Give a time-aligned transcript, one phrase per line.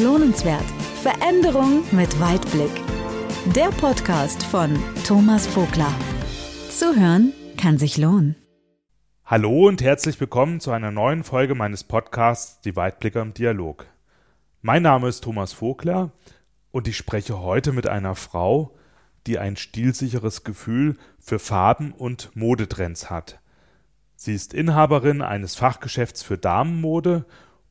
[0.00, 0.64] Lohnenswert.
[1.02, 2.70] Veränderung mit Weitblick.
[3.56, 5.92] Der Podcast von Thomas Vogler.
[6.70, 8.36] Zuhören kann sich lohnen.
[9.24, 13.86] Hallo und herzlich willkommen zu einer neuen Folge meines Podcasts Die Weitblicker im Dialog.
[14.62, 16.12] Mein Name ist Thomas Vogler
[16.70, 18.76] und ich spreche heute mit einer Frau,
[19.26, 23.40] die ein stilsicheres Gefühl für Farben und Modetrends hat.
[24.14, 27.24] Sie ist Inhaberin eines Fachgeschäfts für Damenmode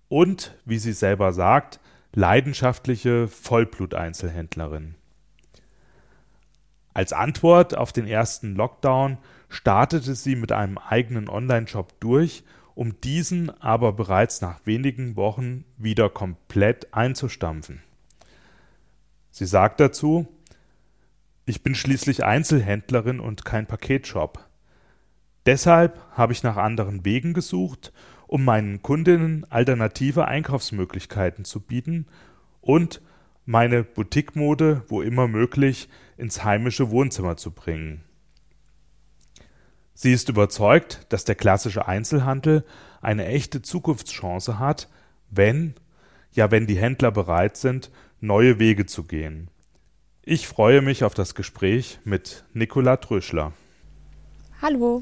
[0.09, 1.79] und, wie sie selber sagt,
[2.13, 4.95] leidenschaftliche Vollbluteinzelhändlerin.
[6.93, 9.19] Als Antwort auf den ersten Lockdown
[9.49, 16.09] startete sie mit einem eigenen Online-Shop durch, um diesen aber bereits nach wenigen Wochen wieder
[16.09, 17.81] komplett einzustampfen.
[19.31, 20.27] Sie sagt dazu,
[21.45, 24.47] ich bin schließlich Einzelhändlerin und kein Paketshop.
[25.45, 27.93] Deshalb habe ich nach anderen Wegen gesucht
[28.27, 32.05] um meinen Kundinnen alternative Einkaufsmöglichkeiten zu bieten
[32.61, 33.01] und
[33.45, 38.03] meine Boutiquemode, wo immer möglich, ins heimische Wohnzimmer zu bringen.
[39.93, 42.65] Sie ist überzeugt, dass der klassische Einzelhandel
[43.01, 44.89] eine echte Zukunftschance hat,
[45.31, 45.73] wenn,
[46.33, 47.89] ja wenn die Händler bereit sind,
[48.19, 49.49] neue Wege zu gehen.
[50.21, 53.53] Ich freue mich auf das Gespräch mit Nicola Tröschler.
[54.61, 55.01] Hallo.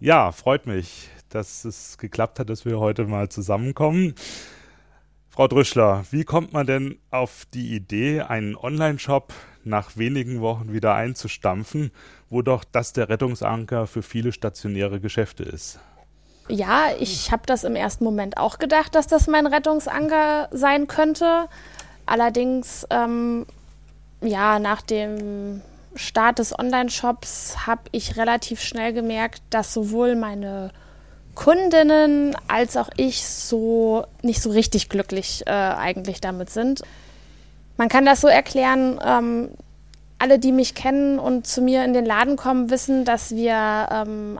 [0.00, 4.14] Ja, freut mich dass es geklappt hat, dass wir heute mal zusammenkommen.
[5.30, 9.32] Frau Drüschler, wie kommt man denn auf die Idee, einen Online-Shop
[9.64, 11.90] nach wenigen Wochen wieder einzustampfen,
[12.28, 15.78] wo doch das der Rettungsanker für viele stationäre Geschäfte ist?
[16.48, 21.48] Ja, ich habe das im ersten Moment auch gedacht, dass das mein Rettungsanker sein könnte.
[22.04, 23.46] Allerdings, ähm,
[24.20, 25.62] ja, nach dem
[25.94, 30.72] Start des Online-Shops habe ich relativ schnell gemerkt, dass sowohl meine
[31.34, 36.82] Kundinnen als auch ich so nicht so richtig glücklich äh, eigentlich damit sind.
[37.76, 39.50] Man kann das so erklären, ähm,
[40.18, 44.38] alle, die mich kennen und zu mir in den Laden kommen, wissen, dass wir ähm,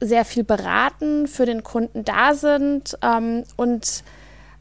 [0.00, 4.04] sehr viel beraten, für den Kunden da sind ähm, und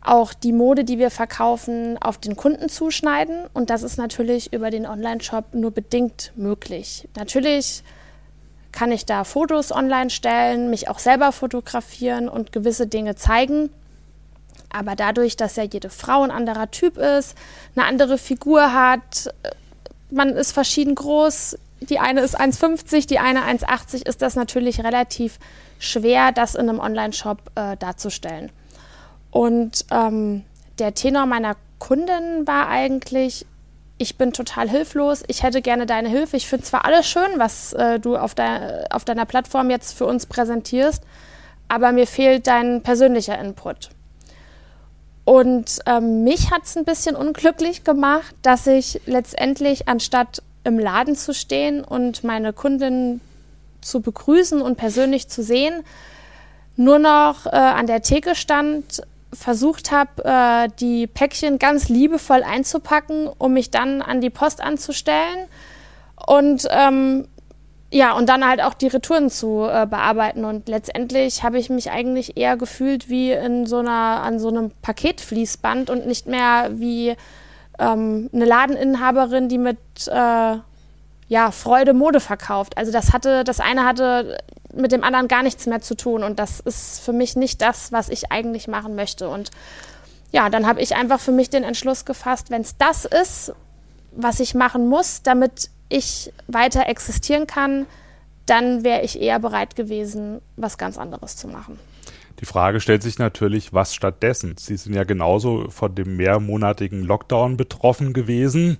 [0.03, 3.45] auch die Mode, die wir verkaufen, auf den Kunden zuschneiden.
[3.53, 7.07] Und das ist natürlich über den Online-Shop nur bedingt möglich.
[7.15, 7.83] Natürlich
[8.71, 13.69] kann ich da Fotos online stellen, mich auch selber fotografieren und gewisse Dinge zeigen.
[14.69, 17.35] Aber dadurch, dass ja jede Frau ein anderer Typ ist,
[17.75, 19.33] eine andere Figur hat,
[20.09, 25.39] man ist verschieden groß, die eine ist 1,50, die eine 1,80, ist das natürlich relativ
[25.79, 28.51] schwer, das in einem Online-Shop äh, darzustellen.
[29.31, 30.43] Und ähm,
[30.79, 33.45] der Tenor meiner Kundin war eigentlich,
[34.01, 36.35] ich bin total hilflos, ich hätte gerne deine Hilfe.
[36.35, 38.43] Ich finde zwar alles schön, was äh, du auf, de
[38.89, 41.03] auf deiner Plattform jetzt für uns präsentierst,
[41.67, 43.89] aber mir fehlt dein persönlicher Input.
[45.23, 51.15] Und ähm, mich hat es ein bisschen unglücklich gemacht, dass ich letztendlich, anstatt im Laden
[51.15, 53.21] zu stehen und meine Kundin
[53.81, 55.83] zu begrüßen und persönlich zu sehen,
[56.75, 59.03] nur noch äh, an der Theke stand,
[59.33, 65.47] versucht habe, äh, die Päckchen ganz liebevoll einzupacken, um mich dann an die Post anzustellen
[66.27, 67.27] und ähm,
[67.93, 70.45] ja, und dann halt auch die Retouren zu äh, bearbeiten.
[70.45, 74.71] Und letztendlich habe ich mich eigentlich eher gefühlt wie in so einer, an so einem
[74.81, 77.15] Paketfließband und nicht mehr wie
[77.79, 79.77] ähm, eine Ladeninhaberin, die mit
[80.07, 80.55] äh,
[81.31, 82.77] ja, Freude Mode verkauft.
[82.77, 84.37] Also das hatte, das eine hatte
[84.73, 86.23] mit dem anderen gar nichts mehr zu tun.
[86.23, 89.29] Und das ist für mich nicht das, was ich eigentlich machen möchte.
[89.29, 89.49] Und
[90.33, 93.53] ja, dann habe ich einfach für mich den Entschluss gefasst, wenn es das ist,
[94.11, 97.85] was ich machen muss, damit ich weiter existieren kann,
[98.45, 101.79] dann wäre ich eher bereit gewesen, was ganz anderes zu machen.
[102.41, 104.55] Die Frage stellt sich natürlich, was stattdessen?
[104.59, 108.79] Sie sind ja genauso von dem mehrmonatigen Lockdown betroffen gewesen.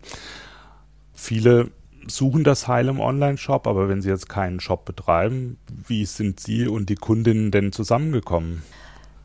[1.13, 1.72] Viele
[2.07, 5.57] suchen das Heil im Online-Shop, aber wenn Sie jetzt keinen Shop betreiben,
[5.88, 8.63] wie sind Sie und die Kundinnen denn zusammengekommen?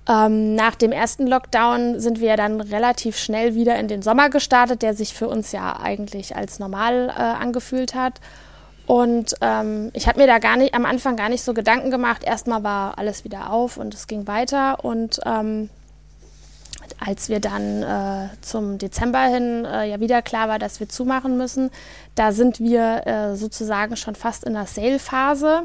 [0.09, 4.83] Ähm, nach dem ersten Lockdown sind wir dann relativ schnell wieder in den Sommer gestartet,
[4.83, 8.21] der sich für uns ja eigentlich als normal äh, angefühlt hat.
[8.87, 12.23] Und ähm, ich habe mir da gar nicht am Anfang gar nicht so Gedanken gemacht.
[12.23, 14.85] Erstmal war alles wieder auf und es ging weiter.
[14.85, 15.71] Und ähm,
[17.05, 21.37] als wir dann äh, zum Dezember hin äh, ja wieder klar war, dass wir zumachen
[21.37, 21.71] müssen,
[22.15, 25.63] da sind wir äh, sozusagen schon fast in der Sale-Phase.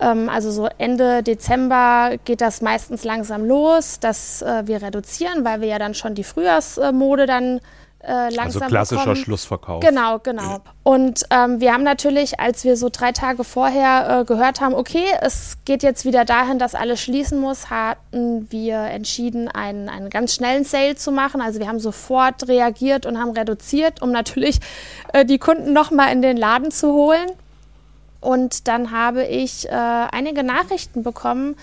[0.00, 5.60] Ähm, also so Ende Dezember geht das meistens langsam los, dass äh, wir reduzieren, weil
[5.60, 7.60] wir ja dann schon die Frühjahrsmode dann
[8.08, 9.16] äh, langsam Also klassischer bekommen.
[9.16, 9.80] Schlussverkauf.
[9.84, 10.60] Genau, genau.
[10.82, 15.04] Und ähm, wir haben natürlich, als wir so drei Tage vorher äh, gehört haben, okay,
[15.20, 20.34] es geht jetzt wieder dahin, dass alles schließen muss, hatten wir entschieden, einen, einen ganz
[20.34, 21.42] schnellen Sale zu machen.
[21.42, 24.60] Also wir haben sofort reagiert und haben reduziert, um natürlich
[25.12, 27.28] äh, die Kunden nochmal in den Laden zu holen.
[28.20, 31.56] Und dann habe ich äh, einige Nachrichten bekommen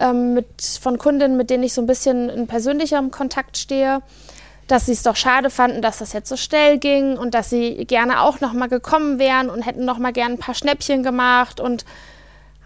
[0.00, 0.46] ähm, mit,
[0.80, 4.00] von Kundinnen, mit denen ich so ein bisschen in persönlicherem Kontakt stehe,
[4.72, 7.84] dass sie es doch schade fanden, dass das jetzt so schnell ging und dass sie
[7.84, 11.60] gerne auch noch mal gekommen wären und hätten noch mal gerne ein paar Schnäppchen gemacht
[11.60, 11.84] und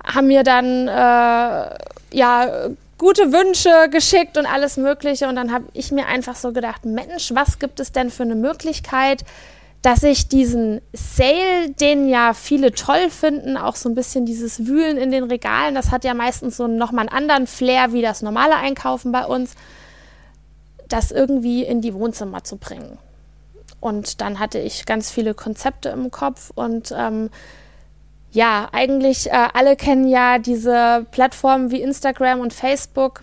[0.04, 5.28] haben mir dann äh, ja gute Wünsche geschickt und alles Mögliche.
[5.28, 8.36] Und dann habe ich mir einfach so gedacht, Mensch, was gibt es denn für eine
[8.36, 9.24] Möglichkeit,
[9.82, 14.96] dass ich diesen Sale, den ja viele toll finden, auch so ein bisschen dieses Wühlen
[14.96, 18.56] in den Regalen, das hat ja meistens so nochmal einen anderen Flair wie das normale
[18.56, 19.54] Einkaufen bei uns,
[20.88, 22.98] das irgendwie in die Wohnzimmer zu bringen.
[23.80, 27.30] Und dann hatte ich ganz viele Konzepte im Kopf und ähm,
[28.32, 33.22] ja, eigentlich äh, alle kennen ja diese Plattformen wie Instagram und Facebook.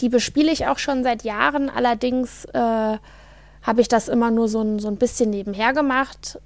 [0.00, 1.68] Die bespiele ich auch schon seit Jahren.
[1.68, 2.58] Allerdings äh,
[3.62, 6.38] habe ich das immer nur so ein, so ein bisschen nebenher gemacht.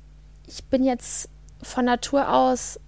[0.46, 1.28] Ich bin jetzt
[1.62, 2.80] von Natur aus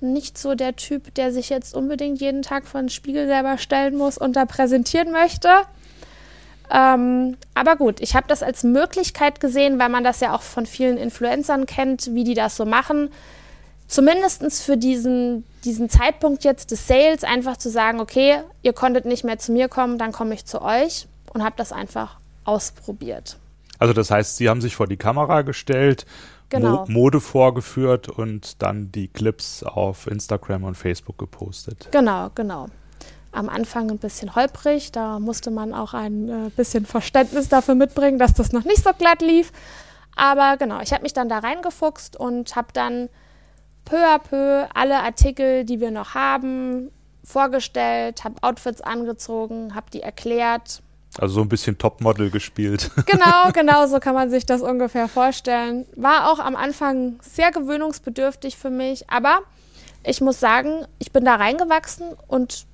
[0.00, 3.96] nicht so der Typ, der sich jetzt unbedingt jeden Tag vor den Spiegel selber stellen
[3.96, 5.48] muss und da präsentieren möchte.
[6.70, 10.66] Ähm, aber gut, ich habe das als Möglichkeit gesehen, weil man das ja auch von
[10.66, 13.10] vielen Influencern kennt, wie die das so machen.
[13.86, 19.24] Zumindest für diesen, diesen Zeitpunkt jetzt des Sales einfach zu sagen, okay, ihr konntet nicht
[19.24, 23.38] mehr zu mir kommen, dann komme ich zu euch und habe das einfach ausprobiert.
[23.78, 26.04] Also das heißt, Sie haben sich vor die Kamera gestellt,
[26.50, 26.86] Genau.
[26.86, 31.88] Mo Mode vorgeführt und dann die Clips auf Instagram und Facebook gepostet.
[31.90, 32.68] Genau, genau.
[33.32, 38.18] Am Anfang ein bisschen holprig, da musste man auch ein äh, bisschen Verständnis dafür mitbringen,
[38.18, 39.52] dass das noch nicht so glatt lief.
[40.16, 43.08] Aber genau, ich habe mich dann da reingefuchst und habe dann
[43.84, 46.90] peu à peu alle Artikel, die wir noch haben,
[47.24, 50.82] vorgestellt, habe Outfits angezogen, habe die erklärt.
[51.18, 52.90] Also so ein bisschen Topmodel gespielt.
[53.06, 55.86] Genau, genau so kann man sich das ungefähr vorstellen.
[55.96, 59.40] War auch am Anfang sehr gewöhnungsbedürftig für mich, aber
[60.04, 62.66] ich muss sagen, ich bin da reingewachsen und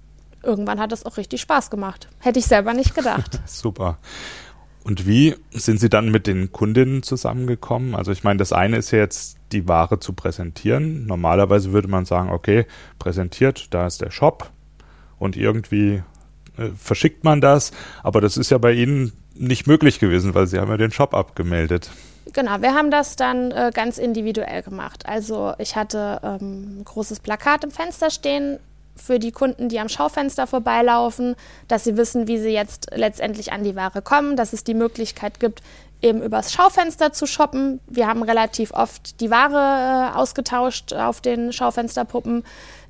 [0.44, 2.08] irgendwann hat es auch richtig Spaß gemacht.
[2.20, 3.40] Hätte ich selber nicht gedacht.
[3.46, 3.98] Super.
[4.84, 7.94] Und wie sind Sie dann mit den Kundinnen zusammengekommen?
[7.94, 11.06] Also ich meine, das eine ist ja jetzt die Ware zu präsentieren.
[11.06, 12.66] Normalerweise würde man sagen, okay,
[12.98, 14.50] präsentiert, da ist der Shop
[15.18, 16.02] und irgendwie
[16.58, 17.72] äh, verschickt man das.
[18.02, 21.14] Aber das ist ja bei Ihnen nicht möglich gewesen, weil Sie haben ja den Shop
[21.14, 21.90] abgemeldet.
[22.32, 25.06] Genau, wir haben das dann äh, ganz individuell gemacht.
[25.06, 28.58] Also ich hatte ähm, ein großes Plakat im Fenster stehen
[28.96, 31.36] für die Kunden, die am Schaufenster vorbeilaufen,
[31.68, 35.40] dass sie wissen, wie sie jetzt letztendlich an die Ware kommen, dass es die Möglichkeit
[35.40, 35.62] gibt,
[36.02, 37.80] eben übers Schaufenster zu shoppen.
[37.86, 42.44] Wir haben relativ oft die Ware äh, ausgetauscht auf den Schaufensterpuppen.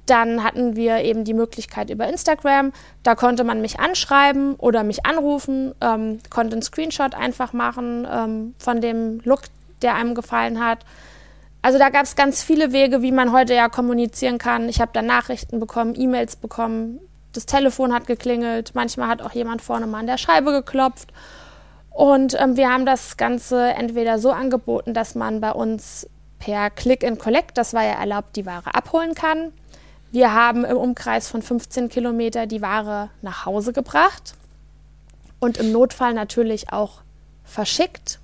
[0.07, 2.73] Dann hatten wir eben die Möglichkeit über Instagram.
[3.03, 8.55] Da konnte man mich anschreiben oder mich anrufen, ähm, konnte einen Screenshot einfach machen ähm,
[8.59, 9.43] von dem Look,
[9.81, 10.85] der einem gefallen hat.
[11.65, 14.69] Also da gab es ganz viele Wege, wie man heute ja kommunizieren kann.
[14.69, 17.01] Ich habe dann Nachrichten bekommen, E-Mails bekommen,
[17.33, 21.11] das Telefon hat geklingelt, manchmal hat auch jemand vorne mal an der Scheibe geklopft.
[21.89, 26.07] Und ähm, wir haben das Ganze entweder so angeboten, dass man bei uns
[26.39, 29.51] per Click and Collect, das war ja erlaubt, die Ware abholen kann.
[30.13, 34.35] Wir haben im Umkreis von 15 Kilometer die Ware nach Hause gebracht
[35.41, 37.01] und im Notfall natürlich auch
[37.43, 38.21] verschickt.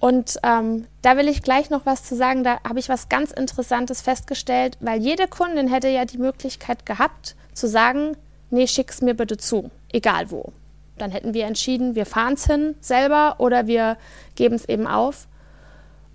[0.00, 2.42] Und ähm, da will ich gleich noch was zu sagen.
[2.42, 7.36] Da habe ich was ganz Interessantes festgestellt, weil jede Kundin hätte ja die Möglichkeit gehabt,
[7.52, 8.16] zu sagen,
[8.48, 10.52] nee, schick's mir bitte zu, egal wo.
[10.96, 13.98] Dann hätten wir entschieden, wir fahren es hin selber oder wir
[14.34, 15.28] geben es eben auf.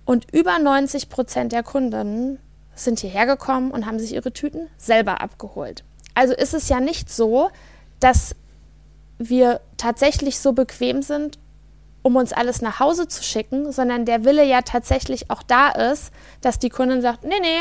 [0.04, 2.40] Und über 90 Prozent der Kunden
[2.74, 5.84] sind hierher gekommen und haben sich ihre Tüten selber abgeholt.
[6.16, 7.50] Also ist es ja nicht so,
[8.00, 8.36] dass
[9.18, 11.40] wir tatsächlich so bequem sind,
[12.06, 16.14] um uns alles nach Hause zu schicken, sondern der Wille ja tatsächlich auch da ist,
[16.40, 17.58] dass die Kundin sagt, nee, nee,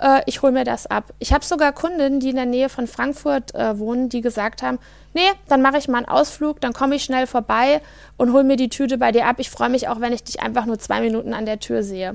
[0.00, 1.12] äh, ich hole mir das ab.
[1.18, 4.78] Ich habe sogar Kundinnen, die in der Nähe von Frankfurt äh, wohnen, die gesagt haben,
[5.14, 7.82] nee, dann mache ich mal einen Ausflug, dann komme ich schnell vorbei
[8.16, 9.40] und hole mir die Tüte bei dir ab.
[9.40, 12.10] Ich freue mich auch, wenn ich dich einfach nur zwei Minuten an der Tür sehe.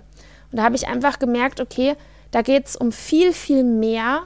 [0.54, 1.98] Und da habe ich einfach gemerkt, okay,
[2.32, 4.22] da geht es um viel, viel mehr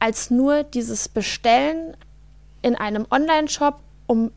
[0.00, 1.96] als nur dieses Bestellen
[2.62, 4.32] in einem Online-Shop, um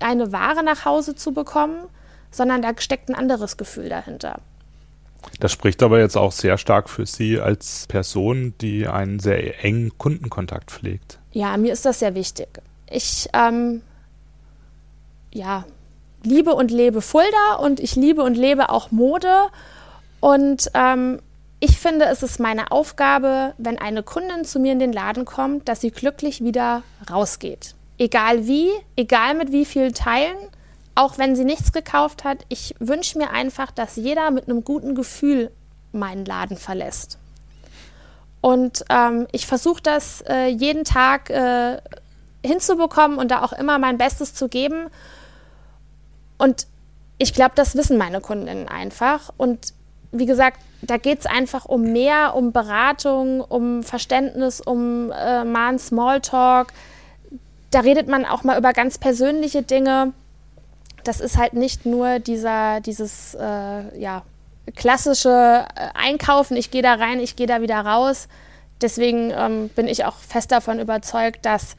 [0.00, 1.86] irgendeine Ware nach Hause zu bekommen,
[2.30, 4.40] sondern da steckt ein anderes Gefühl dahinter.
[5.40, 9.96] Das spricht aber jetzt auch sehr stark für Sie als Person, die einen sehr engen
[9.98, 11.18] Kundenkontakt pflegt.
[11.32, 12.48] Ja, mir ist das sehr wichtig.
[12.90, 13.82] Ich, ähm,
[15.32, 15.64] ja,
[16.22, 19.46] liebe und lebe Fulda und ich liebe und lebe auch Mode.
[20.20, 21.20] Und ähm,
[21.60, 25.68] ich finde, es ist meine Aufgabe, wenn eine Kundin zu mir in den Laden kommt,
[25.68, 27.74] dass sie glücklich wieder rausgeht.
[27.98, 30.36] Egal wie, egal mit wie vielen Teilen,
[30.94, 32.44] auch wenn sie nichts gekauft hat.
[32.48, 35.50] Ich wünsche mir einfach, dass jeder mit einem guten Gefühl
[35.92, 37.18] meinen Laden verlässt.
[38.40, 41.78] Und ähm, ich versuche das äh, jeden Tag äh,
[42.44, 44.88] hinzubekommen und da auch immer mein Bestes zu geben.
[46.36, 46.66] Und
[47.16, 49.32] ich glaube, das wissen meine Kundinnen einfach.
[49.36, 49.72] Und
[50.12, 55.68] wie gesagt, da geht es einfach um mehr, um Beratung, um Verständnis, um äh, mal
[55.68, 56.72] einen Smalltalk.
[57.74, 60.12] Da redet man auch mal über ganz persönliche Dinge.
[61.02, 64.22] Das ist halt nicht nur dieser, dieses äh, ja,
[64.76, 68.28] klassische äh, Einkaufen, ich gehe da rein, ich gehe da wieder raus.
[68.80, 71.76] Deswegen ähm, bin ich auch fest davon überzeugt, dass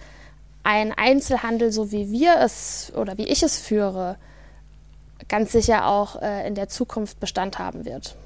[0.64, 4.18] ein Einzelhandel, so wie wir es oder wie ich es führe,
[5.30, 8.18] ganz sicher auch äh, in der Zukunft Bestand haben wird.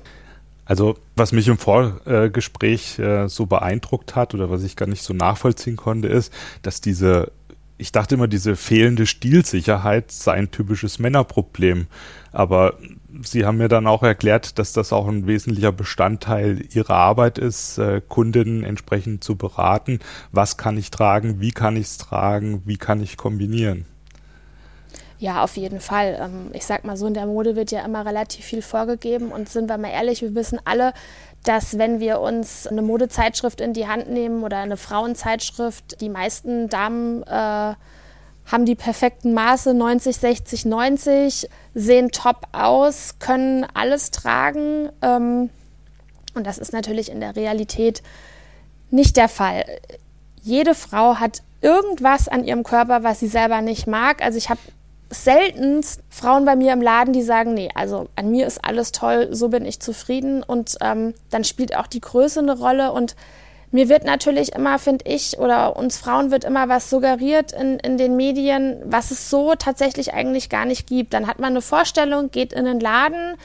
[0.65, 5.13] Also was mich im Vorgespräch äh, so beeindruckt hat oder was ich gar nicht so
[5.13, 7.31] nachvollziehen konnte, ist, dass diese,
[7.79, 11.87] ich dachte immer, diese fehlende Stilsicherheit sei ein typisches Männerproblem.
[12.31, 12.77] Aber
[13.23, 17.77] Sie haben mir dann auch erklärt, dass das auch ein wesentlicher Bestandteil Ihrer Arbeit ist,
[17.77, 19.99] äh, Kundinnen entsprechend zu beraten.
[20.31, 21.39] Was kann ich tragen?
[21.39, 22.61] Wie kann ich es tragen?
[22.65, 23.85] Wie kann ich kombinieren?
[25.17, 26.17] Ja, auf jeden Fall.
[26.21, 29.49] Ähm, ich sag mal so, in der Mode wird ja immer relativ viel vorgegeben und
[29.49, 30.93] sind wir mal ehrlich, wir wissen alle,
[31.43, 36.69] dass wenn wir uns eine Modezeitschrift in die Hand nehmen oder eine Frauenzeitschrift, die meisten
[36.69, 37.75] Damen äh,
[38.51, 44.89] haben die perfekten Maße 90, 60, 90, sehen top aus, können alles tragen.
[45.01, 45.49] Ähm,
[46.33, 48.01] und das ist natürlich in der Realität
[48.91, 49.65] nicht der Fall.
[50.41, 54.23] Jede Frau hat irgendwas an ihrem Körper, was sie selber nicht mag.
[54.23, 54.59] Also ich habe
[55.09, 59.29] selten Frauen bei mir im Laden, die sagen, nee, also an mir ist alles toll,
[59.31, 60.43] so bin ich zufrieden.
[60.43, 62.91] Und ähm, dann spielt auch die Größe eine Rolle.
[62.91, 63.15] Und
[63.71, 67.97] mir wird natürlich immer, finde ich, oder uns Frauen wird immer was suggeriert in, in
[67.97, 71.13] den Medien, was es so tatsächlich eigentlich gar nicht gibt.
[71.13, 73.35] Dann hat man eine Vorstellung, geht in den Laden,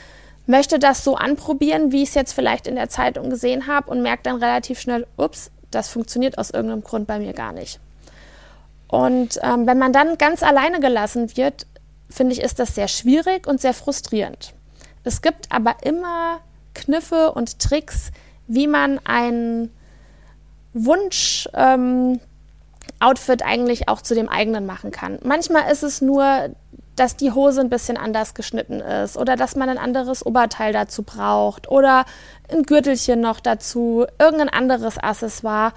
[0.47, 4.03] möchte das so anprobieren, wie ich es jetzt vielleicht in der Zeitung gesehen habe und
[4.03, 7.81] merkt dann relativ schnell, ups, das funktioniert aus irgendeinem Grund bei mir gar nicht.
[8.89, 11.67] Und ähm, wenn man dann ganz alleine gelassen wird,
[12.11, 14.55] finde ich, ist das sehr schwierig und sehr frustrierend.
[15.03, 16.41] Es gibt aber immer
[16.75, 18.11] Kniffe und Tricks,
[18.47, 19.71] wie man ein
[20.73, 22.21] Wunsch ähm,
[23.45, 25.19] eigentlich auch zu dem eigenen machen kann.
[25.23, 26.51] Manchmal ist es nur,
[26.97, 31.03] dass die Hose ein bisschen anders geschnitten ist oder dass man ein anderes Oberteil dazu
[31.03, 32.05] braucht oder
[32.51, 35.73] ein Gürtelchen noch dazu, irgendein anderes Accessoire.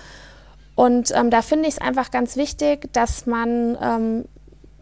[0.78, 4.26] Und ähm, da finde ich es einfach ganz wichtig, dass man, ähm,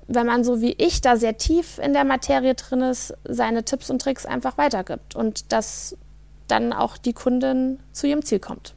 [0.10, 3.90] wenn man so wie ich da sehr tief in der Materie drin ist, seine Tipps
[3.90, 5.98] und Tricks einfach weitergibt und dass
[6.50, 8.75] dann auch die Kundin zu ihrem Ziel kommt.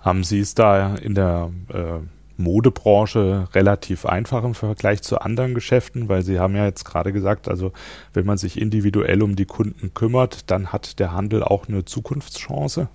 [0.00, 1.98] Haben Sie es da in der äh,
[2.38, 6.08] Modebranche relativ einfach im Vergleich zu anderen Geschäften?
[6.08, 7.72] Weil Sie haben ja jetzt gerade gesagt, also
[8.14, 12.88] wenn man sich individuell um die Kunden kümmert, dann hat der Handel auch eine Zukunftschance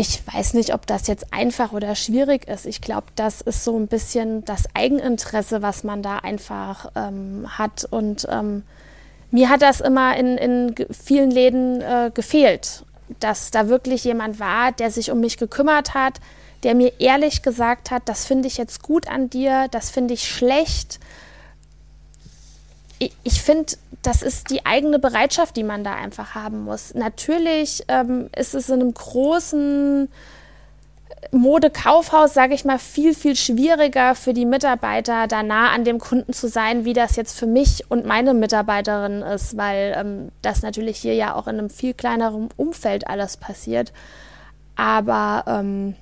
[0.00, 2.66] ich weiß nicht, ob das jetzt einfach oder schwierig ist.
[2.66, 7.84] Ich glaube, das ist so ein bisschen das Eigeninteresse, was man da einfach ähm, hat.
[7.90, 8.62] Und ähm,
[9.32, 12.84] mir hat das immer in, in vielen Läden äh, gefehlt,
[13.18, 16.20] dass da wirklich jemand war, der sich um mich gekümmert hat,
[16.62, 20.28] der mir ehrlich gesagt hat, das finde ich jetzt gut an dir, das finde ich
[20.28, 21.00] schlecht.
[23.00, 23.72] Ich, ich finde,
[24.08, 26.94] das ist die eigene Bereitschaft, die man da einfach haben muss.
[26.94, 30.08] Natürlich ähm, ist es in einem großen
[31.30, 36.32] Modekaufhaus, sage ich mal, viel, viel schwieriger für die Mitarbeiter, da nah an dem Kunden
[36.32, 40.96] zu sein, wie das jetzt für mich und meine Mitarbeiterin ist, weil ähm, das natürlich
[40.96, 43.92] hier ja auch in einem viel kleineren Umfeld alles passiert.
[44.74, 45.96] Aber ähm,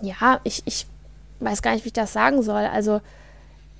[0.00, 0.86] ja, ich, ich
[1.40, 2.64] weiß gar nicht, wie ich das sagen soll.
[2.64, 3.02] Also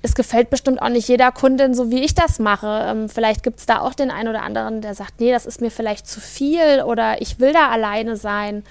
[0.01, 2.83] es gefällt bestimmt auch nicht jeder Kundin, so wie ich das mache.
[2.85, 5.61] Ähm, vielleicht gibt es da auch den einen oder anderen, der sagt, nee, das ist
[5.61, 8.63] mir vielleicht zu viel oder ich will da alleine sein.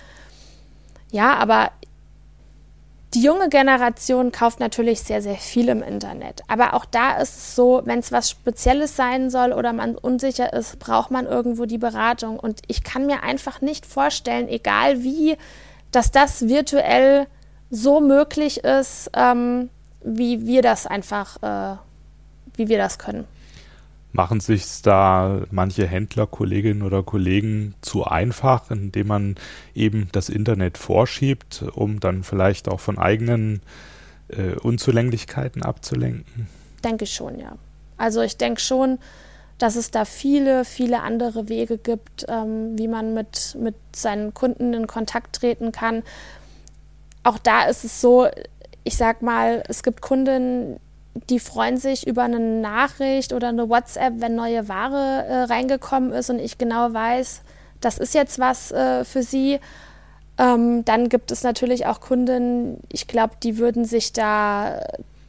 [1.11, 1.71] Ja, aber
[3.15, 6.43] die junge Generation kauft natürlich sehr, sehr viel im Internet.
[6.49, 10.53] Aber auch da ist es so, wenn es was Spezielles sein soll oder man unsicher
[10.53, 12.39] ist, braucht man irgendwo die Beratung.
[12.39, 15.39] Und ich kann mir einfach nicht vorstellen, egal wie,
[15.93, 17.27] dass das virtuell
[17.71, 19.71] so möglich ist, ähm,
[20.07, 21.77] wie wir das einfach, äh,
[22.55, 23.25] wie wir das können.
[24.13, 29.37] Machen sich da manche Händler, Kolleginnen oder Kollegen zu einfach, indem man
[29.75, 33.61] eben das Internet vorschiebt, um dann vielleicht auch von eigenen
[34.29, 36.49] äh, Unzulänglichkeiten abzulenken?
[36.87, 37.53] denke ich schon, ja.
[37.97, 38.99] Also ich denke schon,
[39.59, 44.75] dass es da viele, viele andere Wege gibt, ähm, wie man mit, mit seinen Kunden
[44.75, 46.03] in Kontakt treten kann.
[47.23, 48.29] Auch da ist es so,
[48.87, 50.79] ich sag mal, es gibt Kunden,
[51.29, 56.31] die freuen sich über eine Nachricht oder eine WhatsApp, wenn neue Ware äh, reingekommen ist
[56.31, 57.43] und ich genau weiß,
[57.81, 59.59] das ist jetzt was äh, für sie.
[60.39, 64.81] Ähm, dann gibt es natürlich auch Kunden, ich glaube, die würden sich da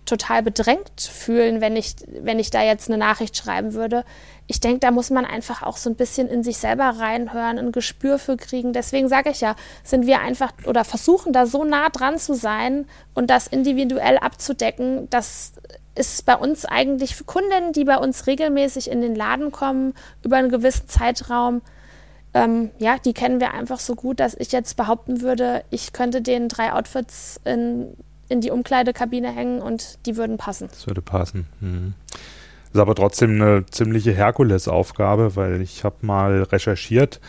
[0.07, 4.03] total bedrängt fühlen, wenn ich, wenn ich da jetzt eine Nachricht schreiben würde.
[4.47, 7.71] Ich denke, da muss man einfach auch so ein bisschen in sich selber reinhören, ein
[7.71, 8.73] Gespür für kriegen.
[8.73, 12.87] Deswegen sage ich ja, sind wir einfach oder versuchen da so nah dran zu sein
[13.13, 15.53] und das individuell abzudecken, dass
[15.95, 20.37] es bei uns eigentlich für Kunden, die bei uns regelmäßig in den Laden kommen, über
[20.37, 21.61] einen gewissen Zeitraum,
[22.33, 26.21] ähm, ja, die kennen wir einfach so gut, dass ich jetzt behaupten würde, ich könnte
[26.21, 27.95] denen drei Outfits in
[28.29, 30.67] in die Umkleidekabine hängen und die würden passen.
[30.69, 31.47] Das würde passen.
[31.59, 31.93] Mhm.
[32.73, 37.19] Ist aber trotzdem eine ziemliche Herkulesaufgabe, weil ich habe mal recherchiert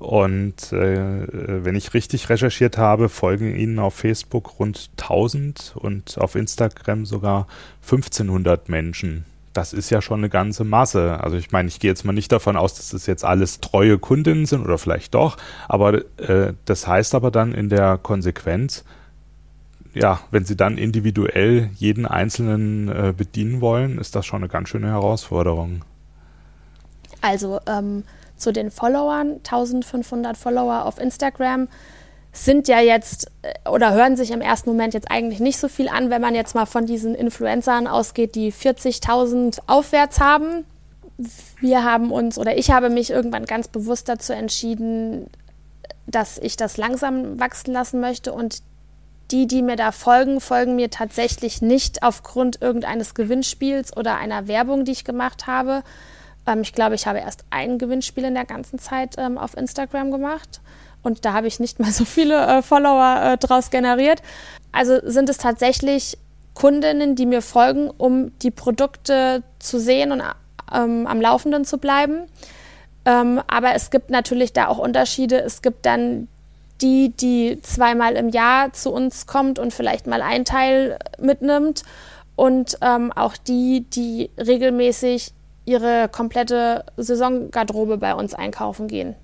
[0.00, 1.26] und äh,
[1.64, 7.46] wenn ich richtig recherchiert habe, folgen Ihnen auf Facebook rund 1000 und auf Instagram sogar
[7.82, 9.26] 1500 Menschen.
[9.52, 11.20] Das ist ja schon eine ganze Masse.
[11.22, 13.98] Also ich meine, ich gehe jetzt mal nicht davon aus, dass das jetzt alles treue
[13.98, 15.36] Kundinnen sind oder vielleicht doch,
[15.68, 18.84] aber äh, das heißt aber dann in der Konsequenz,
[19.94, 24.68] ja, wenn sie dann individuell jeden Einzelnen äh, bedienen wollen, ist das schon eine ganz
[24.68, 25.84] schöne Herausforderung.
[27.20, 28.04] Also ähm,
[28.36, 31.68] zu den Followern, 1500 Follower auf Instagram
[32.32, 35.88] sind ja jetzt äh, oder hören sich im ersten Moment jetzt eigentlich nicht so viel
[35.88, 40.64] an, wenn man jetzt mal von diesen Influencern ausgeht, die 40.000 aufwärts haben.
[41.60, 45.26] Wir haben uns oder ich habe mich irgendwann ganz bewusst dazu entschieden,
[46.06, 48.62] dass ich das langsam wachsen lassen möchte und
[49.30, 54.84] die, die mir da folgen, folgen mir tatsächlich nicht aufgrund irgendeines Gewinnspiels oder einer Werbung,
[54.84, 55.82] die ich gemacht habe.
[56.46, 60.10] Ähm, ich glaube, ich habe erst ein Gewinnspiel in der ganzen Zeit ähm, auf Instagram
[60.10, 60.60] gemacht
[61.02, 64.22] und da habe ich nicht mal so viele äh, Follower äh, draus generiert.
[64.72, 66.18] Also sind es tatsächlich
[66.54, 70.22] Kundinnen, die mir folgen, um die Produkte zu sehen und
[70.72, 72.26] ähm, am Laufenden zu bleiben.
[73.04, 75.40] Ähm, aber es gibt natürlich da auch Unterschiede.
[75.40, 76.28] Es gibt dann
[76.82, 81.82] die, die zweimal im Jahr zu uns kommt und vielleicht mal ein Teil mitnimmt
[82.36, 85.32] und ähm, auch die, die regelmäßig
[85.66, 89.14] ihre komplette Saisongarderobe bei uns einkaufen gehen.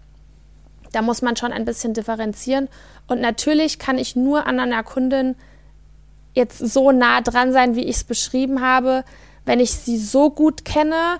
[0.92, 2.68] Da muss man schon ein bisschen differenzieren.
[3.06, 5.34] Und natürlich kann ich nur an einer Kundin
[6.34, 9.04] jetzt so nah dran sein, wie ich es beschrieben habe,
[9.44, 11.18] wenn ich sie so gut kenne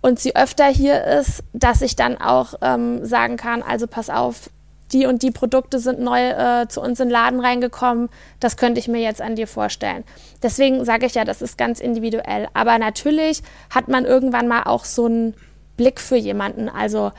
[0.00, 4.50] und sie öfter hier ist, dass ich dann auch ähm, sagen kann, also pass auf,
[4.92, 8.08] die und die Produkte sind neu äh, zu uns in den Laden reingekommen,
[8.40, 10.04] das könnte ich mir jetzt an dir vorstellen.
[10.42, 12.48] Deswegen sage ich ja, das ist ganz individuell.
[12.54, 15.34] Aber natürlich hat man irgendwann mal auch so einen
[15.76, 16.68] Blick für jemanden.
[16.68, 17.12] Also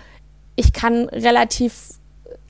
[0.55, 1.93] ich kann relativ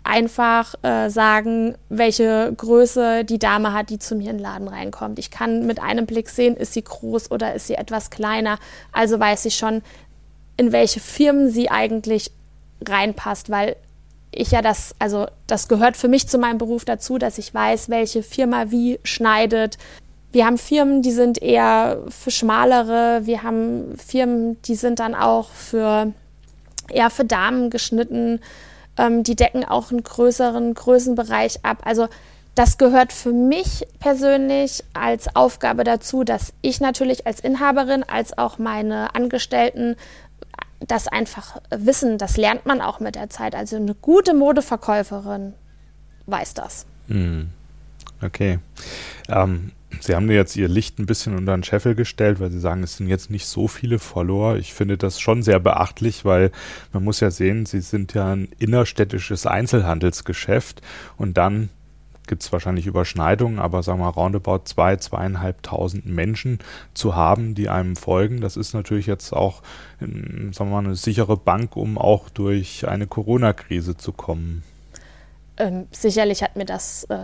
[0.04, 5.18] einfach äh, sagen, welche Größe die Dame hat, die zu mir in den Laden reinkommt.
[5.18, 8.60] Ich kann mit einem Blick sehen, ist sie groß oder ist sie etwas kleiner.
[8.92, 9.82] Also weiß ich schon,
[10.58, 12.32] in welche Firmen sie eigentlich
[12.86, 13.78] reinpasst, weil
[14.36, 17.90] ich ja das, also das gehört für mich zu meinem Beruf dazu, dass ich weiß,
[17.90, 19.78] welche Firma wie schneidet.
[20.32, 25.50] Wir haben Firmen, die sind eher für schmalere, wir haben Firmen, die sind dann auch
[25.50, 26.12] für
[26.90, 28.40] eher für Damen geschnitten.
[28.98, 31.80] Ähm, die decken auch einen größeren Größenbereich ab.
[31.84, 32.08] Also
[32.56, 38.60] das gehört für mich persönlich als Aufgabe dazu, dass ich natürlich als Inhaberin, als auch
[38.60, 39.96] meine Angestellten
[40.88, 43.56] das einfach wissen, das lernt man auch mit der Zeit.
[43.56, 45.54] Also eine gute Modeverkäuferin
[46.26, 46.86] weiß das.
[47.08, 47.50] Hm.
[48.22, 48.60] Okay.
[49.28, 52.84] Ähm, Sie haben jetzt Ihr Licht ein bisschen unter den Scheffel gestellt, weil Sie sagen,
[52.84, 54.56] es sind jetzt nicht so viele Follower.
[54.56, 56.52] Ich finde das schon sehr beachtlich, weil
[56.92, 60.82] man muss ja sehen, Sie sind ja ein innerstädtisches Einzelhandelsgeschäft
[61.18, 61.70] und dann
[62.28, 66.60] gibt es wahrscheinlich Überschneidungen, aber sagen wir mal, roundabout zwei, zweieinhalbtausend Menschen
[66.94, 69.62] zu haben, die einem folgen, das ist natürlich jetzt auch,
[70.00, 74.64] sagen wir mal, eine sichere Bank, um auch durch eine Corona-Krise zu kommen.
[75.58, 77.18] Ähm, sicherlich hat mir das äh,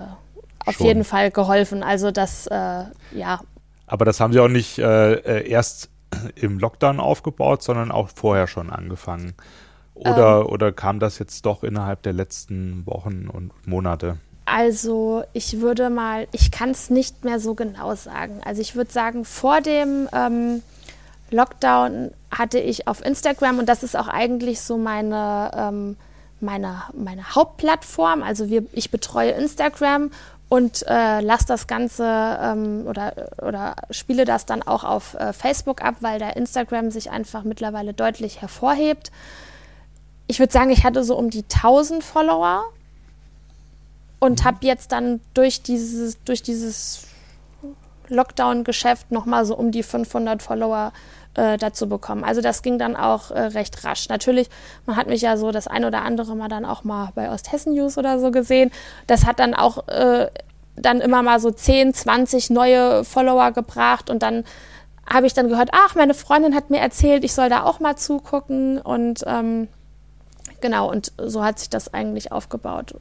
[0.66, 0.86] auf Schon.
[0.86, 1.84] jeden Fall geholfen.
[1.84, 3.42] Also das, äh, ja.
[3.88, 5.90] Aber das haben Sie auch nicht äh, äh erst
[6.36, 9.34] im Lockdown aufgebaut, sondern auch vorher schon angefangen.
[9.94, 14.18] Oder, ähm, oder kam das jetzt doch innerhalb der letzten Wochen und Monate?
[14.52, 18.42] Also ich würde mal, ich kann es nicht mehr so genau sagen.
[18.44, 20.64] Also ich würde sagen, vor dem ähm,
[21.30, 25.98] Lockdown hatte ich auf Instagram, und das ist auch eigentlich so meine, ähm,
[26.40, 30.12] meine, meine Hauptplattform, also wir, ich betreue Instagram
[30.48, 32.06] und äh, lasse das Ganze
[32.42, 37.12] ähm, oder, oder spiele das dann auch auf äh, Facebook ab, weil da Instagram sich
[37.12, 39.12] einfach mittlerweile deutlich hervorhebt.
[40.26, 42.64] Ich würde sagen, ich hatte so um die 1000 Follower
[44.20, 44.46] und mhm.
[44.46, 47.04] habe jetzt dann durch dieses, durch dieses
[48.08, 50.92] Lockdown-Geschäft nochmal so um die 500 Follower
[51.36, 52.24] äh, dazu bekommen.
[52.24, 54.10] Also das ging dann auch äh, recht rasch.
[54.10, 54.50] Natürlich,
[54.86, 57.74] man hat mich ja so das ein oder andere Mal dann auch mal bei Osthessen
[57.74, 58.72] News oder so gesehen.
[59.08, 60.28] Das hat dann auch äh,
[60.76, 64.44] dann immer mal so 10, 20 neue Follower gebracht und dann
[65.06, 67.96] habe ich dann gehört, ach, meine Freundin hat mir erzählt, ich soll da auch mal
[67.96, 69.68] zugucken und ähm,
[70.62, 72.94] genau, und so hat sich das eigentlich aufgebaut.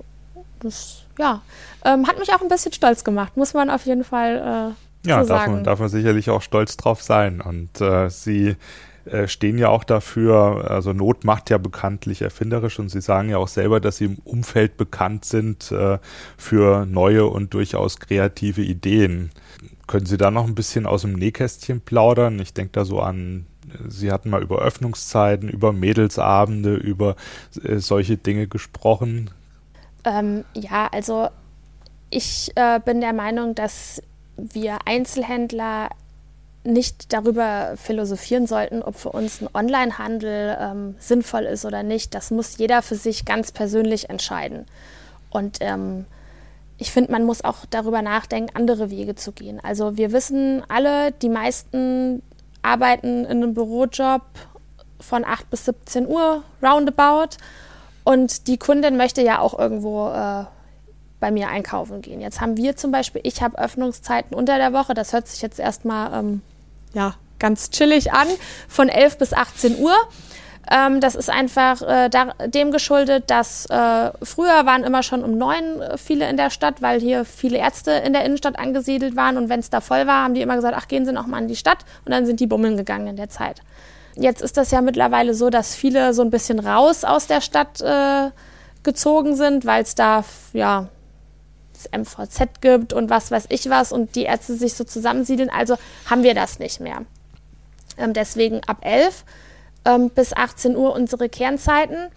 [0.61, 1.43] Das, ja,
[1.85, 5.25] ähm, hat mich auch ein bisschen stolz gemacht, muss man auf jeden Fall äh, ja,
[5.25, 7.41] darf man, darf man sicherlich auch stolz drauf sein.
[7.41, 8.57] Und äh, sie
[9.05, 13.39] äh, stehen ja auch dafür, also Not macht ja bekanntlich erfinderisch und sie sagen ja
[13.39, 15.99] auch selber, dass sie im Umfeld bekannt sind äh,
[16.37, 19.31] für neue und durchaus kreative Ideen.
[19.87, 22.39] Können Sie da noch ein bisschen aus dem Nähkästchen plaudern?
[22.41, 23.47] Ich denke da so an,
[23.89, 27.17] Sie hatten mal über Öffnungszeiten, über Mädelsabende, über
[27.63, 29.31] äh, solche Dinge gesprochen.
[30.05, 31.29] Ähm, ja, also
[32.11, 34.03] ich äh, bin der Meinung, dass
[34.37, 35.91] wir Einzelhändler
[36.65, 42.15] nicht darüber philosophieren sollten, ob für uns ein Onlinehandel ähm, sinnvoll ist oder nicht.
[42.15, 44.67] Das muss jeder für sich ganz persönlich entscheiden.
[45.31, 46.05] Und ähm,
[46.77, 49.61] ich finde, man muss auch darüber nachdenken, andere Wege zu gehen.
[49.63, 52.23] Also wir wissen alle, die meisten
[52.63, 54.23] arbeiten in einem Bürojob
[55.01, 57.37] von 8 bis 17 Uhr roundabout.
[58.09, 60.45] Und die Kundin möchte ja auch irgendwo äh,
[61.21, 62.23] bei mir einkaufen gehen.
[62.23, 65.61] Jetzt haben wir zum Beispiel, ich habe Öffnungszeiten unter der Woche, das hört sich jetzt
[65.61, 66.41] erstmal ähm,
[66.95, 68.27] ja, ganz chillig an,
[68.67, 69.93] von 11 bis 18 Uhr.
[70.71, 75.37] Ähm, das ist einfach äh, da, dem geschuldet, dass äh, früher waren immer schon um
[75.37, 79.37] neun äh, viele in der Stadt, weil hier viele Ärzte in der Innenstadt angesiedelt waren
[79.37, 81.43] und wenn es da voll war, haben die immer gesagt, ach gehen Sie noch mal
[81.43, 83.61] in die Stadt und dann sind die bummeln gegangen in der Zeit.
[84.21, 87.81] Jetzt ist das ja mittlerweile so, dass viele so ein bisschen raus aus der Stadt
[87.81, 88.31] äh,
[88.83, 90.89] gezogen sind, weil es da ja
[91.73, 95.51] das MVZ gibt und was weiß ich was und die Ärzte sich so zusammensiedeln.
[95.51, 95.77] Also
[96.07, 97.03] haben wir das nicht mehr.
[97.97, 99.25] Ähm, deswegen ab 11
[99.85, 102.09] ähm, bis 18 Uhr unsere Kernzeiten.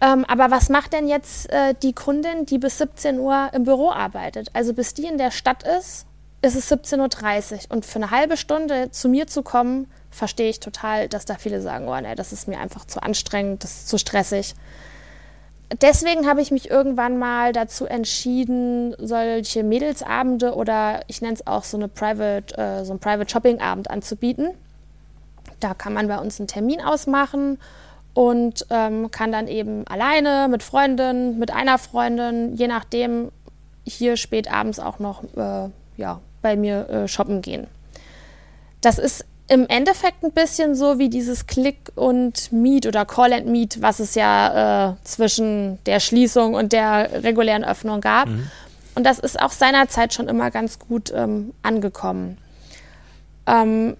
[0.00, 3.90] Ähm, aber was macht denn jetzt äh, die Kundin, die bis 17 Uhr im Büro
[3.90, 4.48] arbeitet?
[4.52, 6.06] Also bis die in der Stadt ist,
[6.42, 7.58] ist es 17.30 Uhr.
[7.68, 11.60] Und für eine halbe Stunde zu mir zu kommen, verstehe ich total, dass da viele
[11.60, 14.54] sagen, oh nee, das ist mir einfach zu anstrengend, das ist zu stressig
[15.80, 21.64] deswegen habe ich mich irgendwann mal dazu entschieden, solche Mädelsabende oder ich nenne es auch
[21.64, 24.50] so eine Private, äh, so ein Private Shopping Abend anzubieten.
[25.60, 27.58] Da kann man bei uns einen Termin ausmachen
[28.14, 33.30] und ähm, kann dann eben alleine mit Freundin, mit einer Freundin, je nachdem,
[33.84, 37.66] hier spät abends auch noch äh, ja, bei mir äh, shoppen gehen.
[38.80, 43.46] Das ist im Endeffekt ein bisschen so wie dieses Click und Meet oder Call and
[43.46, 48.28] Meet, was es ja äh, zwischen der Schließung und der regulären Öffnung gab.
[48.28, 48.48] Mhm.
[48.94, 52.38] Und das ist auch seinerzeit schon immer ganz gut ähm, angekommen.
[53.48, 53.96] Ähm,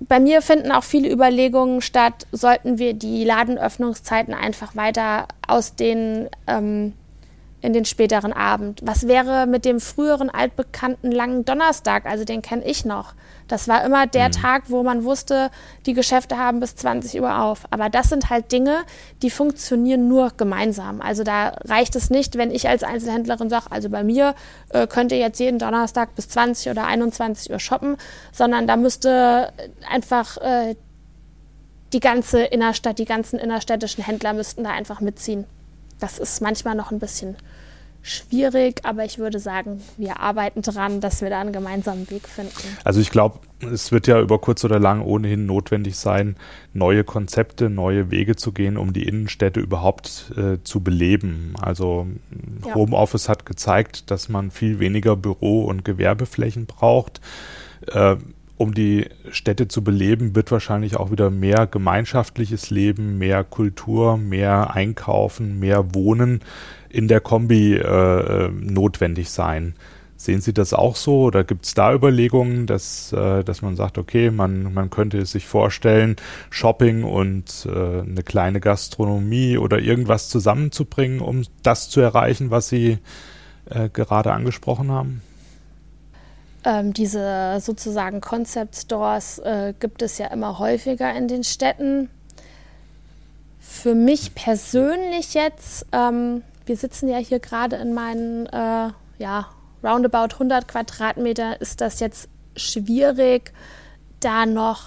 [0.00, 6.28] bei mir finden auch viele Überlegungen statt, sollten wir die Ladenöffnungszeiten einfach weiter aus den
[6.46, 6.92] ähm,
[7.60, 8.80] in den späteren Abend.
[8.82, 12.06] Was wäre mit dem früheren altbekannten langen Donnerstag?
[12.06, 13.14] Also den kenne ich noch.
[13.48, 14.32] Das war immer der mhm.
[14.32, 15.50] Tag, wo man wusste,
[15.84, 17.64] die Geschäfte haben bis 20 Uhr auf.
[17.70, 18.78] Aber das sind halt Dinge,
[19.22, 21.00] die funktionieren nur gemeinsam.
[21.00, 24.34] Also da reicht es nicht, wenn ich als Einzelhändlerin sage, also bei mir
[24.70, 27.96] äh, könnt ihr jetzt jeden Donnerstag bis 20 oder 21 Uhr shoppen,
[28.32, 29.52] sondern da müsste
[29.90, 30.76] einfach äh,
[31.92, 35.44] die ganze Innerstadt, die ganzen innerstädtischen Händler müssten da einfach mitziehen.
[36.00, 37.36] Das ist manchmal noch ein bisschen
[38.02, 42.54] schwierig, aber ich würde sagen, wir arbeiten dran, dass wir da einen gemeinsamen Weg finden.
[42.82, 46.36] Also ich glaube, es wird ja über kurz oder lang ohnehin notwendig sein,
[46.72, 51.54] neue Konzepte, neue Wege zu gehen, um die Innenstädte überhaupt äh, zu beleben.
[51.60, 52.06] Also
[52.66, 52.74] ja.
[52.74, 57.20] Homeoffice hat gezeigt, dass man viel weniger Büro- und Gewerbeflächen braucht.
[57.86, 58.16] Äh,
[58.60, 64.74] um die Städte zu beleben, wird wahrscheinlich auch wieder mehr gemeinschaftliches Leben, mehr Kultur, mehr
[64.74, 66.40] Einkaufen, mehr Wohnen
[66.90, 69.76] in der Kombi äh, äh, notwendig sein.
[70.16, 73.96] Sehen Sie das auch so oder gibt es da Überlegungen, dass, äh, dass man sagt,
[73.96, 76.16] okay, man, man könnte sich vorstellen,
[76.50, 82.98] Shopping und äh, eine kleine Gastronomie oder irgendwas zusammenzubringen, um das zu erreichen, was Sie
[83.70, 85.22] äh, gerade angesprochen haben?
[86.64, 92.10] Ähm, diese sozusagen Concept Stores äh, gibt es ja immer häufiger in den Städten.
[93.58, 99.48] Für mich persönlich jetzt ähm, wir sitzen ja hier gerade in meinen äh, ja,
[99.82, 103.52] roundabout 100 Quadratmeter ist das jetzt schwierig,
[104.20, 104.84] da noch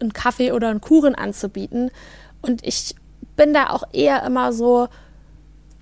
[0.00, 1.90] einen Kaffee oder einen Kuchen anzubieten.
[2.42, 2.94] Und ich
[3.34, 4.86] bin da auch eher immer so,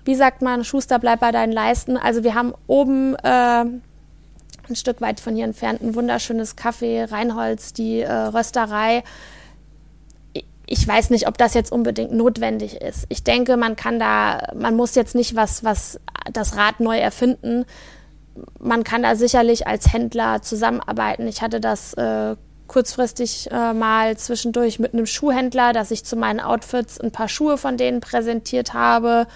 [0.03, 1.95] wie sagt man, Schuster, bleib bei deinen Leisten.
[1.95, 3.65] Also wir haben oben äh,
[4.69, 9.03] ein Stück weit von hier entfernt ein wunderschönes Café, Reinholz, die äh, Rösterei.
[10.65, 13.05] Ich weiß nicht, ob das jetzt unbedingt notwendig ist.
[13.09, 15.99] Ich denke, man kann da, man muss jetzt nicht was, was
[16.31, 17.65] das Rad neu erfinden.
[18.59, 21.27] Man kann da sicherlich als Händler zusammenarbeiten.
[21.27, 22.35] Ich hatte das äh,
[22.69, 27.57] kurzfristig äh, mal zwischendurch mit einem Schuhhändler, dass ich zu meinen Outfits ein paar Schuhe
[27.57, 29.27] von denen präsentiert habe,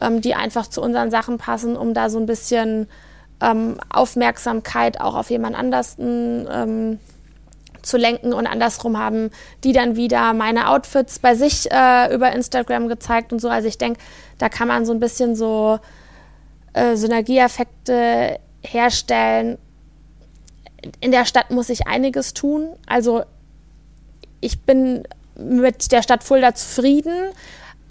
[0.00, 2.86] ähm, die einfach zu unseren Sachen passen, um da so ein bisschen
[3.44, 6.98] ähm, Aufmerksamkeit auch auf jemand anders ähm,
[7.82, 9.30] zu lenken und andersrum haben
[9.62, 13.48] die dann wieder meine Outfits bei sich äh, über Instagram gezeigt und so.
[13.48, 14.00] Also ich denke,
[14.38, 15.78] da kann man so ein bisschen so
[16.72, 19.58] äh, Synergieeffekte herstellen
[21.00, 22.74] in der Stadt muss ich einiges tun.
[22.86, 23.22] Also
[24.40, 25.04] ich bin
[25.36, 27.30] mit der Stadt Fulda zufrieden,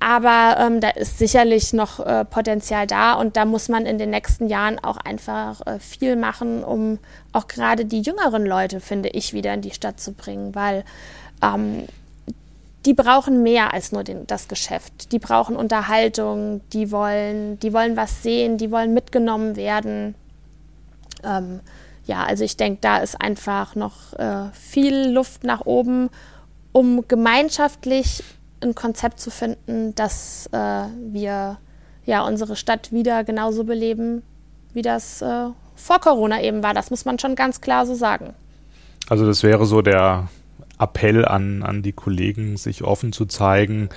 [0.04, 4.10] aber ähm, da ist sicherlich noch äh, Potenzial da und da muss man in den
[4.10, 7.00] nächsten Jahren auch einfach äh, viel machen, um
[7.32, 10.84] auch gerade die jüngeren Leute, finde ich, wieder in die Stadt zu bringen, weil
[11.42, 11.88] ähm,
[12.86, 15.13] die brauchen mehr als nur den, das Geschäft.
[15.13, 20.16] Die brauchen Unterhaltung, die wollen, die wollen was sehen, die wollen mitgenommen werden.
[21.24, 21.62] Ähm,
[22.06, 26.10] ja, also ich denke, da ist einfach noch äh, viel Luft nach oben,
[26.74, 28.22] um gemeinschaftlich
[28.63, 31.58] ein Konzept zu finden, dass äh, wir
[32.06, 34.23] ja unsere Stadt wieder genauso beleben,
[34.73, 36.73] wie das äh, vor Corona eben war.
[36.73, 38.34] Das muss man schon ganz klar so sagen.
[39.10, 40.30] Also das wäre so der
[40.80, 43.89] Appell an, an die Kollegen, sich offen zu zeigen,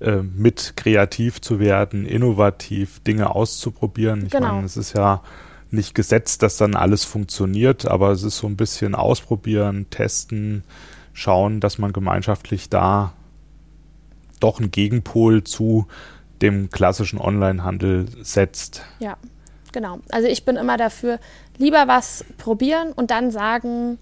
[0.00, 4.26] äh, mit kreativ zu werden, innovativ Dinge auszuprobieren.
[4.26, 4.54] Ich genau.
[4.54, 5.22] meine, es ist ja
[5.70, 10.64] nicht gesetzt, dass dann alles funktioniert, aber es ist so ein bisschen ausprobieren, testen,
[11.12, 13.12] schauen, dass man gemeinschaftlich da
[14.40, 15.86] doch einen Gegenpol zu
[16.42, 18.82] dem klassischen Onlinehandel setzt.
[18.98, 19.16] Ja,
[19.72, 19.98] genau.
[20.10, 21.18] Also ich bin immer dafür,
[21.58, 23.98] lieber was probieren und dann sagen,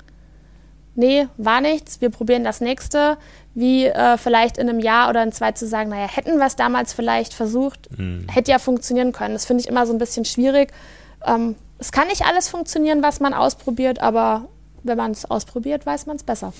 [0.94, 3.18] nee, war nichts, wir probieren das nächste,
[3.54, 6.56] wie äh, vielleicht in einem Jahr oder in zwei zu sagen, naja, hätten wir es
[6.56, 8.26] damals vielleicht versucht, mhm.
[8.28, 9.34] hätte ja funktionieren können.
[9.34, 10.72] Das finde ich immer so ein bisschen schwierig,
[11.26, 14.48] ähm, es kann nicht alles funktionieren, was man ausprobiert, aber
[14.82, 16.52] wenn man es ausprobiert, weiß man es besser.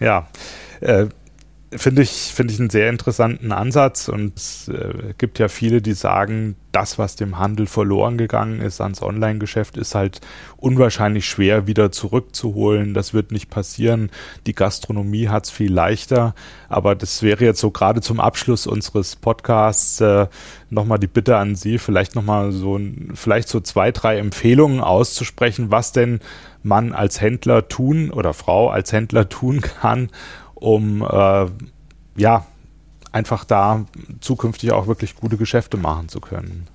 [0.00, 0.26] Ja,
[0.80, 1.06] äh,
[1.76, 5.92] finde ich, finde ich einen sehr interessanten Ansatz und es äh, gibt ja viele, die
[5.92, 10.20] sagen, das, was dem Handel verloren gegangen ist ans Online-Geschäft, ist halt
[10.56, 12.94] unwahrscheinlich schwer wieder zurückzuholen.
[12.94, 14.10] Das wird nicht passieren.
[14.46, 16.34] Die Gastronomie hat es viel leichter.
[16.68, 20.26] Aber das wäre jetzt so gerade zum Abschluss unseres Podcasts äh,
[20.70, 22.80] nochmal die Bitte an Sie, vielleicht nochmal so,
[23.14, 26.18] vielleicht so zwei, drei Empfehlungen auszusprechen, was denn
[26.64, 30.08] man als Händler tun oder Frau als Händler tun kann,
[30.64, 31.46] um äh,
[32.16, 32.46] ja
[33.12, 33.84] einfach da
[34.20, 36.66] zukünftig auch wirklich gute Geschäfte machen zu können?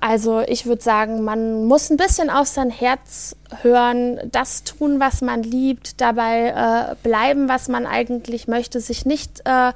[0.00, 5.22] Also ich würde sagen, man muss ein bisschen auf sein Herz hören, das tun, was
[5.22, 9.72] man liebt, dabei äh, bleiben, was man eigentlich möchte, sich nicht äh,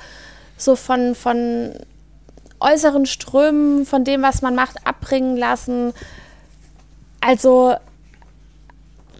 [0.57, 1.73] so von, von
[2.61, 5.93] äußeren Strömen, von dem, was man macht, abbringen lassen.
[7.21, 7.75] Also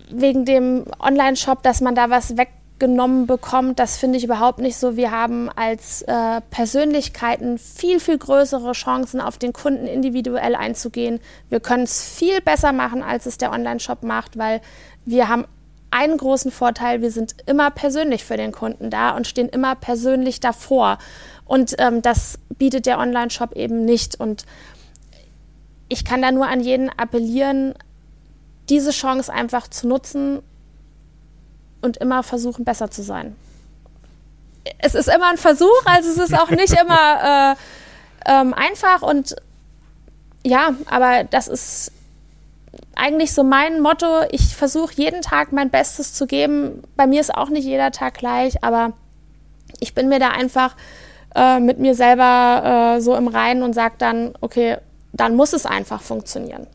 [0.09, 2.51] wegen dem Online-Shop, dass man da was weg
[2.83, 3.79] genommen bekommt.
[3.79, 4.97] Das finde ich überhaupt nicht so.
[4.97, 11.21] Wir haben als äh, Persönlichkeiten viel, viel größere Chancen, auf den Kunden individuell einzugehen.
[11.49, 14.61] Wir können es viel besser machen, als es der Online-Shop macht, weil
[15.05, 15.45] wir haben
[15.93, 20.41] einen großen Vorteil, wir sind immer persönlich für den Kunden da und stehen immer persönlich
[20.41, 20.99] davor.
[21.45, 24.19] Und ähm, das bietet der Online-Shop eben nicht.
[24.19, 24.45] Und
[25.89, 27.75] ich kann da nur an jeden appellieren,
[28.69, 30.43] diese Chance einfach zu nutzen
[31.83, 33.37] und immer versuchen, besser zu sein.
[34.79, 37.55] Es ist immer ein Versuch, also es ist auch nicht immer
[38.27, 39.37] äh, ähm, einfach und
[40.45, 41.93] ja, aber das ist
[42.95, 44.23] eigentlich so mein Motto.
[44.31, 46.83] Ich versuche jeden Tag mein Bestes zu geben.
[46.97, 48.93] Bei mir ist auch nicht jeder Tag gleich, aber
[49.81, 50.77] ich bin mir da einfach
[51.35, 54.79] äh, mit mir selber äh, so im Reinen und sage dann, okay,
[55.13, 56.67] dann muss es einfach funktionieren.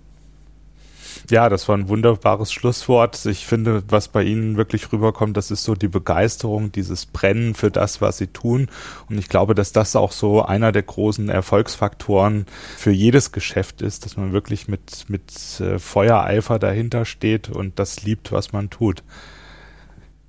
[1.30, 3.26] Ja, das war ein wunderbares Schlusswort.
[3.26, 7.70] Ich finde, was bei Ihnen wirklich rüberkommt, das ist so die Begeisterung, dieses Brennen für
[7.70, 8.70] das, was Sie tun.
[9.10, 12.46] Und ich glaube, dass das auch so einer der großen Erfolgsfaktoren
[12.78, 18.04] für jedes Geschäft ist, dass man wirklich mit, mit äh, Feuereifer dahinter steht und das
[18.04, 19.04] liebt, was man tut.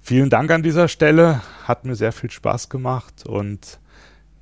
[0.01, 1.43] Vielen Dank an dieser Stelle.
[1.65, 3.79] Hat mir sehr viel Spaß gemacht und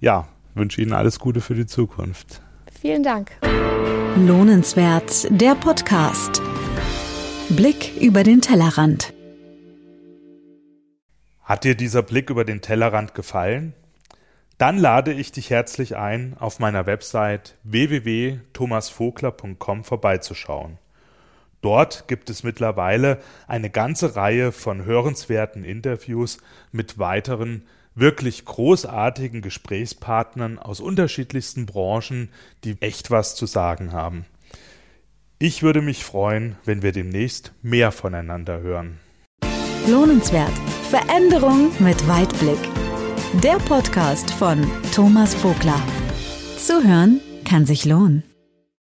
[0.01, 2.41] ja, wünsche Ihnen alles Gute für die Zukunft.
[2.81, 3.33] Vielen Dank.
[4.17, 6.41] Lohnenswert, der Podcast.
[7.51, 9.13] Blick über den Tellerrand.
[11.43, 13.73] Hat dir dieser Blick über den Tellerrand gefallen?
[14.59, 20.79] Dann lade ich dich herzlich ein, auf meiner Website www.thomasvogler.com vorbeizuschauen.
[21.61, 26.39] Dort gibt es mittlerweile eine ganze Reihe von hörenswerten Interviews
[26.73, 27.63] mit weiteren
[27.95, 32.29] wirklich großartigen Gesprächspartnern aus unterschiedlichsten Branchen,
[32.65, 34.27] die echt was zu sagen haben.
[35.39, 38.99] Ich würde mich freuen, wenn wir demnächst mehr voneinander hören.
[39.87, 40.53] Lohnenswert.
[40.89, 42.59] Veränderung mit Weitblick.
[43.43, 45.81] Der Podcast von Thomas Vogler.
[46.57, 48.23] Zuhören kann sich lohnen.